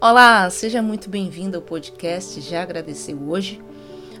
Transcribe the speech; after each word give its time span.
Olá, 0.00 0.50
seja 0.50 0.82
muito 0.82 1.08
bem-vindo 1.08 1.56
ao 1.56 1.62
podcast 1.62 2.40
Já 2.40 2.60
Agradeceu 2.60 3.16
Hoje. 3.28 3.62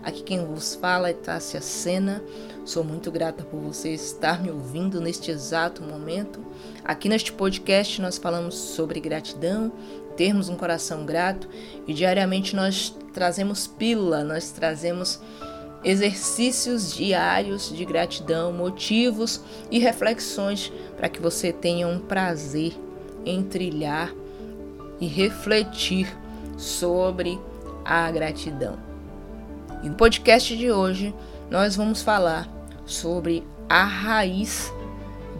Aqui 0.02 0.22
quem 0.22 0.46
vos 0.46 0.76
fala 0.76 1.10
é 1.10 1.12
Tássia 1.12 1.60
Sena. 1.60 2.22
Sou 2.64 2.84
muito 2.84 3.10
grata 3.10 3.42
por 3.42 3.60
você 3.60 3.90
estar 3.90 4.40
me 4.40 4.48
ouvindo 4.48 5.00
neste 5.00 5.32
exato 5.32 5.82
momento. 5.82 6.40
Aqui 6.84 7.08
neste 7.08 7.32
podcast 7.32 8.00
nós 8.00 8.16
falamos 8.16 8.54
sobre 8.54 9.00
gratidão, 9.00 9.72
termos 10.16 10.48
um 10.48 10.54
coração 10.54 11.04
grato 11.04 11.48
e 11.84 11.92
diariamente 11.92 12.54
nós 12.54 12.96
trazemos 13.12 13.66
pílula, 13.66 14.22
nós 14.22 14.52
trazemos 14.52 15.20
exercícios 15.82 16.94
diários 16.94 17.74
de 17.74 17.84
gratidão, 17.84 18.52
motivos 18.52 19.40
e 19.68 19.80
reflexões 19.80 20.72
para 20.96 21.08
que 21.08 21.20
você 21.20 21.52
tenha 21.52 21.88
um 21.88 21.98
prazer 21.98 22.72
em 23.24 23.42
trilhar 23.42 24.14
e 25.00 25.06
refletir 25.06 26.08
sobre 26.56 27.38
a 27.84 28.10
gratidão. 28.10 28.78
E 29.82 29.88
no 29.88 29.94
podcast 29.94 30.56
de 30.56 30.70
hoje 30.70 31.14
nós 31.50 31.76
vamos 31.76 32.02
falar 32.02 32.48
sobre 32.84 33.46
a 33.68 33.84
raiz 33.84 34.72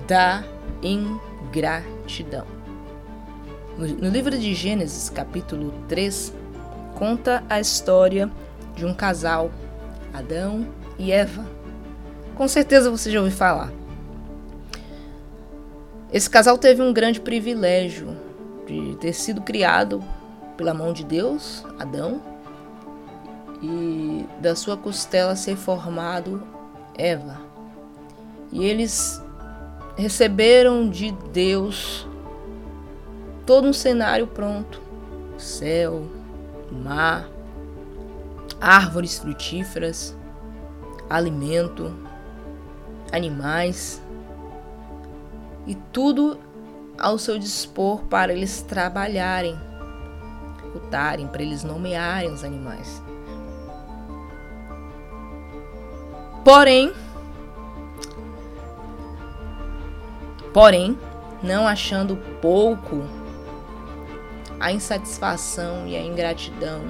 da 0.07 0.45
ingratidão. 0.83 2.47
No 3.77 4.09
livro 4.09 4.39
de 4.39 4.55
Gênesis, 4.55 5.11
capítulo 5.11 5.73
3, 5.89 6.33
conta 6.95 7.45
a 7.49 7.61
história 7.61 8.31
de 8.75 8.87
um 8.87 8.95
casal, 8.95 9.51
Adão 10.15 10.67
e 10.99 11.13
Eva. 11.13 11.45
Com 12.35 12.49
certeza 12.49 12.91
você 12.91 13.11
já 13.11 13.21
ouviu 13.21 13.37
falar. 13.37 13.71
Esse 16.13 16.31
casal 16.31 16.57
teve 16.57 16.81
um 16.81 16.93
grande 16.93 17.21
privilégio 17.21 18.16
de 18.67 18.97
ter 18.97 19.13
sido 19.13 19.41
criado 19.41 20.03
pela 20.57 20.75
mão 20.75 20.93
de 20.93 21.05
Deus, 21.05 21.65
Adão, 21.79 22.21
e 23.63 24.27
da 24.41 24.55
sua 24.55 24.77
costela 24.77 25.37
ser 25.37 25.57
formado 25.57 26.43
Eva. 26.97 27.41
E 28.53 28.65
eles 28.65 29.23
receberam 29.97 30.89
de 30.89 31.13
Deus 31.33 32.07
todo 33.45 33.69
um 33.69 33.73
cenário 33.73 34.27
pronto: 34.27 34.81
céu, 35.39 36.07
mar, 36.71 37.29
árvores 38.61 39.19
frutíferas, 39.19 40.17
alimento, 41.09 41.95
animais 43.13 44.03
e 45.67 45.75
tudo 45.93 46.39
ao 46.99 47.19
seu 47.19 47.39
dispor 47.39 48.03
para 48.05 48.33
eles 48.33 48.63
trabalharem, 48.63 49.59
lutarem, 50.75 51.27
para 51.27 51.43
eles 51.43 51.63
nomearem 51.63 52.33
os 52.33 52.43
animais. 52.45 53.03
Porém, 56.45 56.93
porém, 60.53 60.99
não 61.43 61.67
achando 61.67 62.17
pouco, 62.41 63.03
a 64.59 64.73
insatisfação 64.73 65.87
e 65.87 65.97
a 65.97 66.03
ingratidão 66.03 66.83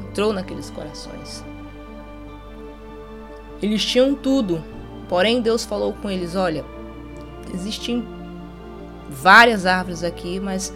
entrou 0.00 0.32
naqueles 0.32 0.70
corações. 0.70 1.44
Eles 3.60 3.84
tinham 3.84 4.14
tudo, 4.14 4.62
porém 5.08 5.40
Deus 5.40 5.64
falou 5.64 5.92
com 5.94 6.10
eles: 6.10 6.34
olha, 6.34 6.64
existem 7.54 8.06
várias 9.12 9.66
árvores 9.66 10.02
aqui, 10.02 10.40
mas 10.40 10.72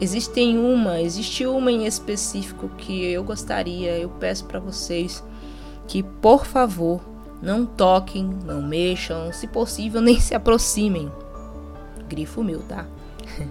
existem 0.00 0.58
uma, 0.58 1.00
existe 1.00 1.46
uma 1.46 1.70
em 1.70 1.86
específico 1.86 2.68
que 2.76 3.04
eu 3.04 3.24
gostaria, 3.24 3.98
eu 3.98 4.08
peço 4.08 4.44
para 4.44 4.60
vocês 4.60 5.22
que, 5.86 6.02
por 6.02 6.44
favor, 6.44 7.00
não 7.40 7.64
toquem, 7.64 8.24
não 8.44 8.62
mexam, 8.62 9.32
se 9.32 9.46
possível, 9.46 10.00
nem 10.02 10.20
se 10.20 10.34
aproximem. 10.34 11.10
Grifo 12.08 12.42
meu, 12.42 12.60
tá? 12.62 12.86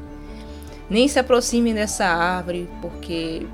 nem 0.89 1.07
se 1.07 1.19
aproximem 1.19 1.73
dessa 1.73 2.05
árvore, 2.05 2.69
porque 2.81 3.45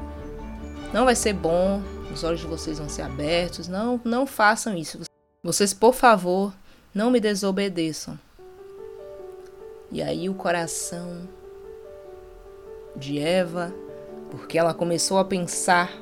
não 0.93 1.05
vai 1.05 1.15
ser 1.15 1.33
bom, 1.33 1.81
os 2.13 2.23
olhos 2.23 2.41
de 2.41 2.47
vocês 2.47 2.77
vão 2.77 2.87
ser 2.87 3.01
abertos. 3.01 3.67
Não, 3.67 3.99
não 4.03 4.25
façam 4.27 4.77
isso. 4.77 4.99
Vocês, 5.43 5.73
por 5.73 5.93
favor, 5.93 6.53
não 6.93 7.09
me 7.09 7.19
desobedeçam. 7.19 8.17
E 9.93 10.01
aí 10.01 10.27
o 10.27 10.33
coração 10.33 11.29
de 12.95 13.19
Eva, 13.19 13.71
porque 14.31 14.57
ela 14.57 14.73
começou 14.73 15.19
a 15.19 15.23
pensar: 15.23 15.93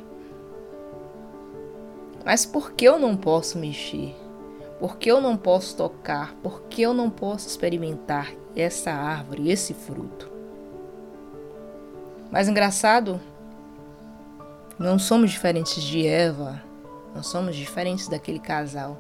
mas 2.24 2.46
por 2.46 2.72
que 2.72 2.86
eu 2.86 2.98
não 2.98 3.18
posso 3.18 3.58
mexer? 3.58 4.16
Por 4.80 4.96
que 4.96 5.12
eu 5.12 5.20
não 5.20 5.36
posso 5.36 5.76
tocar? 5.76 6.34
Por 6.36 6.62
que 6.64 6.82
eu 6.82 6.94
não 6.94 7.10
posso 7.10 7.50
experimentar 7.50 8.32
essa 8.56 8.92
árvore, 8.92 9.52
esse 9.52 9.74
fruto? 9.74 10.32
Mas 12.32 12.48
engraçado, 12.48 13.20
não 14.80 14.98
somos 14.98 15.32
diferentes 15.32 15.84
de 15.84 16.08
Eva, 16.08 16.64
não 17.14 17.22
somos 17.22 17.58
diferentes 17.58 18.08
daquele 18.08 18.40
casal. 18.40 18.98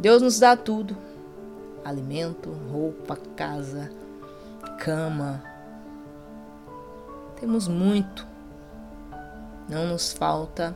Deus 0.00 0.20
nos 0.20 0.40
dá 0.40 0.56
tudo 0.56 1.13
alimento, 1.84 2.50
roupa, 2.70 3.16
casa, 3.36 3.90
cama. 4.78 5.42
Temos 7.38 7.68
muito. 7.68 8.26
Não 9.68 9.86
nos 9.86 10.12
falta 10.12 10.74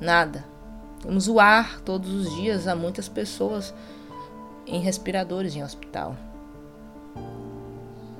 nada. 0.00 0.44
Temos 1.02 1.28
o 1.28 1.38
ar 1.38 1.80
todos 1.80 2.10
os 2.12 2.34
dias. 2.36 2.66
Há 2.66 2.74
muitas 2.74 3.08
pessoas 3.08 3.74
em 4.66 4.80
respiradores 4.80 5.54
em 5.54 5.62
hospital. 5.62 6.16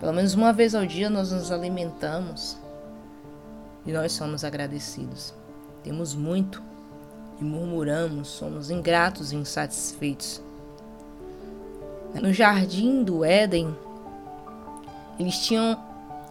Pelo 0.01 0.13
menos 0.13 0.35
uma 0.35 0.53
vez 0.53 0.75
ao 0.75 0.87
dia 0.87 1.11
nós 1.11 1.33
nos 1.33 1.51
alimentamos 1.51 2.57
e 3.85 3.93
nós 3.93 4.13
somos 4.13 4.45
agradecidos. 4.45 5.35
Temos 5.83 6.15
muito 6.15 6.63
e 7.41 7.45
murmuramos, 7.45 8.29
somos 8.29 8.71
ingratos 8.71 9.33
e 9.33 9.37
insatisfeitos. 9.37 10.48
No 12.15 12.33
jardim 12.33 13.05
do 13.05 13.25
Éden, 13.25 13.77
eles 15.19 15.39
tinham 15.39 15.79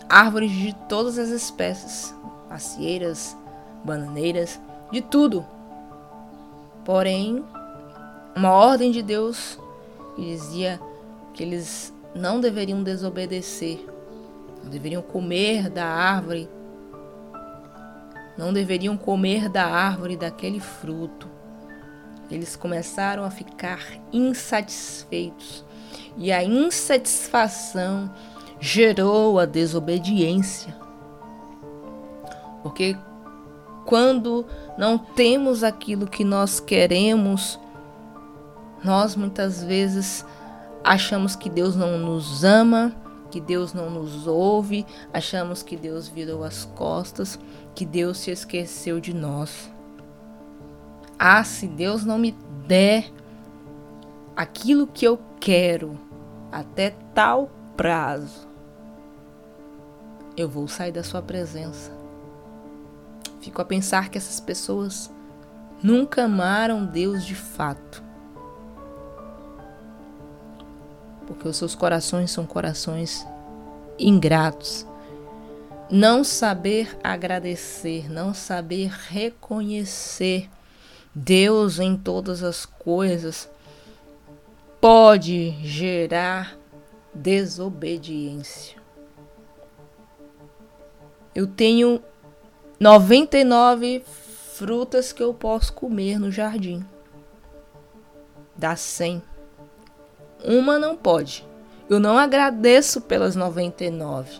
árvores 0.10 0.52
de 0.52 0.74
todas 0.90 1.18
as 1.18 1.30
espécies, 1.30 2.14
macieiras, 2.50 3.38
bananeiras, 3.84 4.60
de 4.92 5.02
tudo. 5.02 5.46
Porém, 6.84 7.44
uma 8.36 8.52
ordem 8.52 8.92
de 8.92 9.02
Deus 9.02 9.60
dizia 10.18 10.80
que 11.34 11.44
eles 11.44 11.94
não 12.14 12.42
deveriam 12.42 12.82
desobedecer, 12.82 13.80
não 14.64 14.70
deveriam 14.70 15.02
comer 15.02 15.70
da 15.70 15.86
árvore, 15.86 16.50
não 18.38 18.52
deveriam 18.52 18.98
comer 18.98 19.48
da 19.48 19.66
árvore 19.66 20.18
daquele 20.18 20.60
fruto. 20.60 21.28
Eles 22.30 22.56
começaram 22.56 23.24
a 23.24 23.32
ficar 23.32 23.80
insatisfeitos 24.12 25.67
e 26.18 26.32
a 26.32 26.44
insatisfação 26.44 28.12
gerou 28.60 29.40
a 29.40 29.46
desobediência. 29.46 30.76
Porque 32.64 32.98
quando 33.86 34.46
não 34.78 34.98
temos 34.98 35.64
aquilo 35.64 36.08
que 36.08 36.24
nós 36.24 36.60
queremos, 36.60 37.60
nós 38.84 39.16
muitas 39.16 39.64
vezes 39.64 40.26
achamos 40.84 41.36
que 41.36 41.50
Deus 41.50 41.76
não 41.76 41.98
nos 41.98 42.44
ama, 42.44 42.94
que 43.30 43.40
Deus 43.40 43.74
não 43.74 43.90
nos 43.90 44.26
ouve, 44.26 44.86
achamos 45.14 45.62
que 45.62 45.76
Deus 45.76 46.08
virou 46.08 46.44
as 46.44 46.66
costas, 46.66 47.40
que 47.76 47.86
Deus 47.86 48.18
se 48.18 48.32
esqueceu 48.32 49.00
de 49.00 49.14
nós. 49.14 49.72
Ah, 51.20 51.44
se 51.44 51.68
Deus 51.68 52.04
não 52.04 52.18
me 52.18 52.36
der 52.68 53.12
aquilo 54.36 54.88
que 54.88 55.06
eu 55.06 55.20
quero, 55.40 56.07
até 56.60 56.92
tal 57.14 57.52
prazo, 57.76 58.48
eu 60.36 60.50
vou 60.50 60.68
sair 60.68 60.92
da 60.92 61.04
sua 61.04 61.22
presença. 61.22 61.92
Fico 63.40 63.62
a 63.62 63.66
pensar 63.66 64.10
que 64.10 64.18
essas 64.18 64.40
pessoas 64.40 65.12
nunca 65.82 66.24
amaram 66.24 66.86
Deus 66.86 67.26
de 67.26 67.36
fato. 67.36 68.04
Porque 71.28 71.48
os 71.48 71.58
seus 71.58 71.76
corações 71.76 72.32
são 72.32 72.46
corações 72.46 73.26
ingratos. 74.00 74.86
Não 75.90 76.24
saber 76.24 76.98
agradecer, 77.04 78.12
não 78.12 78.34
saber 78.34 78.92
reconhecer 79.10 80.50
Deus 81.14 81.80
em 81.80 81.96
todas 81.96 82.44
as 82.44 82.66
coisas 82.66 83.50
pode 84.80 85.52
gerar 85.64 86.58
desobediência. 87.14 88.78
Eu 91.34 91.48
tenho 91.48 92.02
99 92.80 94.04
frutas 94.54 95.12
que 95.14 95.22
eu 95.22 95.34
posso 95.34 95.74
comer 95.74 96.20
no 96.20 96.32
jardim. 96.32 96.86
Dá 98.56 98.76
100. 98.76 99.22
Uma 100.44 100.80
não 100.80 100.96
pode. 100.96 101.48
Eu 101.90 102.00
não 102.00 102.18
agradeço 102.18 103.02
pelas 103.02 103.36
99, 103.36 104.40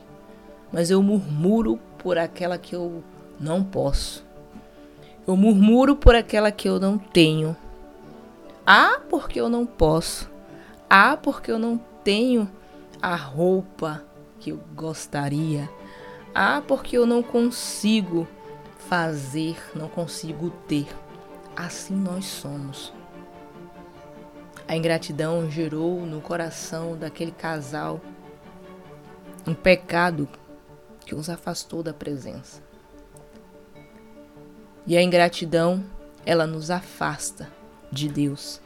mas 0.72 0.92
eu 0.92 1.02
murmuro 1.02 1.80
por 1.98 2.18
aquela 2.18 2.58
que 2.58 2.76
eu 2.76 3.04
não 3.40 3.64
posso. 3.64 4.26
Eu 5.26 5.36
murmuro 5.36 5.96
por 5.96 6.16
aquela 6.16 6.52
que 6.52 6.68
eu 6.68 6.80
não 6.80 6.98
tenho. 6.98 7.56
Ah, 8.70 9.00
porque 9.10 9.40
eu 9.40 9.48
não 9.48 9.66
posso. 9.66 10.30
Ah, 10.90 11.16
porque 11.16 11.50
eu 11.50 11.58
não 11.58 11.78
tenho 12.04 12.52
a 13.02 13.16
roupa 13.16 14.04
que 14.42 14.50
eu 14.50 14.60
gostaria. 14.76 15.70
Ah, 16.36 16.62
porque 16.68 16.98
eu 16.98 17.06
não 17.06 17.24
consigo 17.24 18.28
fazer, 18.78 19.56
não 19.74 19.88
consigo 19.88 20.50
ter. 20.68 20.86
Assim 21.56 21.96
nós 21.96 22.26
somos. 22.26 22.94
A 24.68 24.76
ingratidão 24.76 25.50
gerou 25.50 26.02
no 26.02 26.20
coração 26.20 26.98
daquele 26.98 27.32
casal 27.32 28.02
um 29.48 29.54
pecado 29.54 30.28
que 31.06 31.16
os 31.16 31.30
afastou 31.30 31.82
da 31.82 31.94
presença. 31.94 32.62
E 34.86 34.98
a 34.98 35.02
ingratidão, 35.02 35.86
ela 36.26 36.46
nos 36.46 36.70
afasta 36.70 37.56
de 37.92 38.08
Deus, 38.10 38.62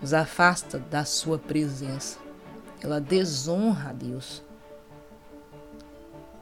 nos 0.00 0.12
afasta 0.14 0.78
da 0.78 1.04
Sua 1.04 1.38
presença. 1.38 2.18
Ela 2.82 3.00
desonra 3.00 3.90
a 3.90 3.92
Deus. 3.92 4.42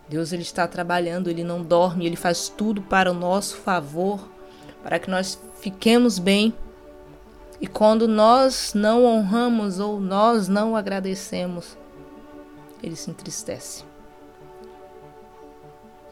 Deus 0.09 0.33
ele 0.33 0.43
está 0.43 0.67
trabalhando, 0.67 1.29
ele 1.29 1.45
não 1.45 1.63
dorme, 1.63 2.07
ele 2.07 2.17
faz 2.17 2.49
tudo 2.49 2.83
para 2.83 3.11
o 3.11 3.15
nosso 3.15 3.57
favor, 3.57 4.29
para 4.83 4.99
que 4.99 5.11
nós 5.11 5.39
fiquemos 5.61 6.19
bem. 6.19 6.55
E 7.61 7.67
quando 7.67 8.09
nós 8.09 8.73
não 8.75 9.05
honramos 9.05 9.79
ou 9.79 10.01
nós 10.01 10.49
não 10.49 10.75
agradecemos, 10.75 11.77
ele 12.83 12.97
se 12.97 13.11
entristece. 13.11 13.85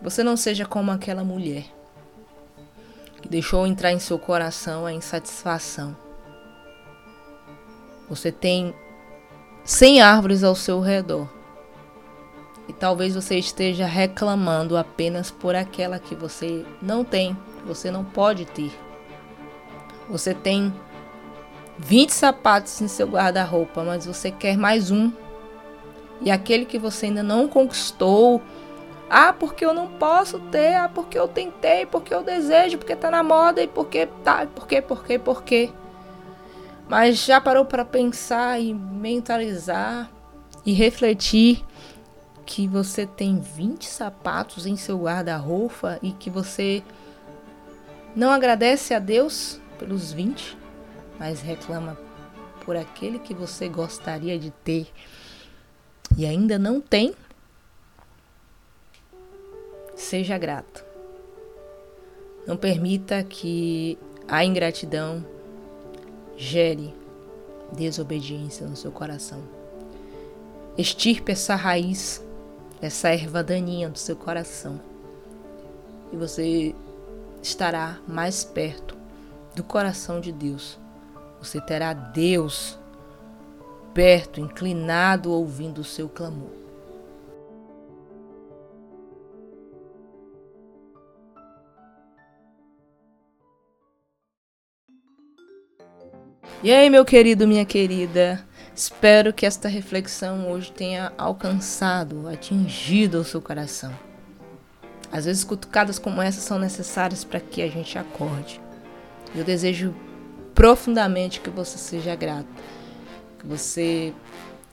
Você 0.00 0.22
não 0.22 0.36
seja 0.36 0.64
como 0.66 0.90
aquela 0.90 1.24
mulher 1.24 1.77
que 3.28 3.32
deixou 3.32 3.66
entrar 3.66 3.92
em 3.92 3.98
seu 3.98 4.18
coração 4.18 4.86
a 4.86 4.92
insatisfação. 4.92 5.94
Você 8.08 8.32
tem 8.32 8.74
100 9.64 10.00
árvores 10.00 10.42
ao 10.42 10.54
seu 10.54 10.80
redor. 10.80 11.28
E 12.66 12.72
talvez 12.72 13.14
você 13.14 13.38
esteja 13.38 13.86
reclamando 13.86 14.76
apenas 14.76 15.30
por 15.30 15.54
aquela 15.54 15.98
que 15.98 16.14
você 16.14 16.64
não 16.82 17.04
tem, 17.04 17.36
você 17.66 17.90
não 17.90 18.04
pode 18.04 18.46
ter. 18.46 18.72
Você 20.08 20.34
tem 20.34 20.72
20 21.78 22.10
sapatos 22.10 22.80
em 22.80 22.88
seu 22.88 23.06
guarda-roupa, 23.06 23.84
mas 23.84 24.06
você 24.06 24.30
quer 24.30 24.56
mais 24.56 24.90
um. 24.90 25.12
E 26.20 26.30
aquele 26.30 26.64
que 26.64 26.78
você 26.78 27.06
ainda 27.06 27.22
não 27.22 27.46
conquistou, 27.46 28.42
ah, 29.10 29.32
porque 29.32 29.64
eu 29.64 29.72
não 29.72 29.88
posso 29.88 30.38
ter, 30.38 30.74
ah, 30.74 30.88
porque 30.88 31.18
eu 31.18 31.26
tentei, 31.26 31.86
porque 31.86 32.12
eu 32.12 32.22
desejo, 32.22 32.78
porque 32.78 32.94
tá 32.94 33.10
na 33.10 33.22
moda 33.22 33.62
e 33.62 33.66
porque 33.66 34.06
tá, 34.22 34.46
porque, 34.54 34.82
porque, 34.82 35.18
porque. 35.18 35.70
Mas 36.88 37.24
já 37.24 37.40
parou 37.40 37.64
para 37.64 37.84
pensar 37.84 38.60
e 38.60 38.72
mentalizar 38.72 40.10
e 40.64 40.72
refletir 40.72 41.64
que 42.44 42.66
você 42.66 43.06
tem 43.06 43.40
20 43.40 43.84
sapatos 43.84 44.66
em 44.66 44.76
seu 44.76 44.98
guarda-roupa 44.98 45.98
e 46.02 46.12
que 46.12 46.30
você 46.30 46.82
não 48.16 48.30
agradece 48.30 48.94
a 48.94 48.98
Deus 48.98 49.60
pelos 49.78 50.12
20, 50.12 50.56
mas 51.18 51.42
reclama 51.42 51.98
por 52.64 52.76
aquele 52.76 53.18
que 53.18 53.34
você 53.34 53.68
gostaria 53.68 54.38
de 54.38 54.50
ter 54.50 54.90
e 56.16 56.26
ainda 56.26 56.58
não 56.58 56.80
tem? 56.80 57.14
Seja 59.98 60.38
grato. 60.38 60.84
Não 62.46 62.56
permita 62.56 63.24
que 63.24 63.98
a 64.28 64.44
ingratidão 64.44 65.26
gere 66.36 66.94
desobediência 67.72 68.64
no 68.64 68.76
seu 68.76 68.92
coração. 68.92 69.42
Estirpe 70.78 71.32
essa 71.32 71.56
raiz, 71.56 72.24
essa 72.80 73.08
erva 73.08 73.42
daninha 73.42 73.88
do 73.90 73.98
seu 73.98 74.14
coração. 74.14 74.80
E 76.12 76.16
você 76.16 76.76
estará 77.42 77.98
mais 78.06 78.44
perto 78.44 78.96
do 79.56 79.64
coração 79.64 80.20
de 80.20 80.30
Deus. 80.30 80.78
Você 81.40 81.60
terá 81.60 81.92
Deus 81.92 82.78
perto, 83.92 84.40
inclinado, 84.40 85.32
ouvindo 85.32 85.80
o 85.80 85.84
seu 85.84 86.08
clamor. 86.08 86.57
E 96.60 96.72
aí, 96.72 96.90
meu 96.90 97.04
querido, 97.04 97.46
minha 97.46 97.64
querida, 97.64 98.44
espero 98.74 99.32
que 99.32 99.46
esta 99.46 99.68
reflexão 99.68 100.50
hoje 100.50 100.72
tenha 100.72 101.12
alcançado, 101.16 102.28
atingido 102.28 103.20
o 103.20 103.24
seu 103.24 103.40
coração. 103.40 103.96
Às 105.12 105.24
vezes, 105.24 105.44
cutucadas 105.44 106.00
como 106.00 106.20
essa 106.20 106.40
são 106.40 106.58
necessárias 106.58 107.22
para 107.22 107.38
que 107.38 107.62
a 107.62 107.68
gente 107.68 107.96
acorde. 107.96 108.60
Eu 109.36 109.44
desejo 109.44 109.94
profundamente 110.52 111.38
que 111.38 111.48
você 111.48 111.78
seja 111.78 112.16
grato, 112.16 112.48
que 113.38 113.46
você 113.46 114.12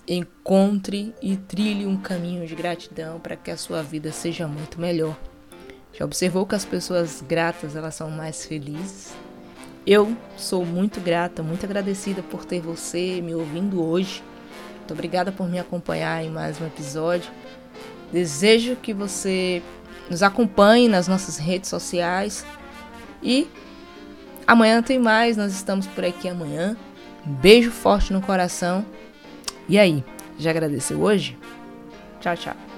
encontre 0.08 1.14
e 1.22 1.38
trilhe 1.38 1.86
um 1.86 1.98
caminho 1.98 2.48
de 2.48 2.56
gratidão 2.56 3.20
para 3.20 3.36
que 3.36 3.52
a 3.52 3.58
sua 3.58 3.84
vida 3.84 4.12
seja 4.12 4.48
muito 4.48 4.82
melhor. 4.82 5.16
Já 5.94 6.04
observou 6.04 6.48
que 6.48 6.56
as 6.56 6.66
pessoas 6.66 7.22
gratas 7.22 7.76
elas 7.76 7.94
são 7.94 8.10
mais 8.10 8.44
felizes? 8.44 9.14
Eu 9.86 10.18
sou 10.36 10.66
muito 10.66 11.00
grata, 11.00 11.44
muito 11.44 11.64
agradecida 11.64 12.24
por 12.24 12.44
ter 12.44 12.60
você 12.60 13.22
me 13.22 13.36
ouvindo 13.36 13.84
hoje. 13.84 14.24
Muito 14.78 14.94
obrigada 14.94 15.32
por 15.32 15.48
me 15.48 15.60
acompanhar 15.60 16.24
em 16.24 16.30
mais 16.30 16.60
um 16.60 16.66
episódio. 16.66 17.30
Desejo 18.12 18.76
que 18.78 18.94
você 18.94 19.62
nos 20.10 20.24
acompanhe 20.24 20.88
nas 20.88 21.08
nossas 21.08 21.38
redes 21.38 21.70
sociais 21.70 22.44
e 23.22 23.48
amanhã 24.48 24.82
tem 24.82 24.98
mais. 24.98 25.38
Nós 25.38 25.54
estamos 25.54 25.86
por 25.86 26.04
aqui 26.04 26.28
amanhã. 26.28 26.76
Um 27.26 27.34
beijo 27.34 27.70
forte 27.70 28.12
no 28.12 28.22
coração. 28.22 28.84
E 29.70 29.78
aí, 29.78 30.04
já 30.38 30.50
agradeceu 30.50 31.00
hoje? 31.00 31.38
Tchau, 32.20 32.36
tchau. 32.36 32.75